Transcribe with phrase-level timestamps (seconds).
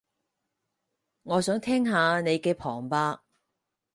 [1.21, 3.19] 我想聽下你嘅旁白